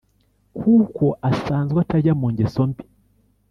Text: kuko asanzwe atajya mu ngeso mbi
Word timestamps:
kuko 0.57 1.05
asanzwe 1.29 1.77
atajya 1.83 2.13
mu 2.19 2.27
ngeso 2.33 2.61
mbi 2.69 2.83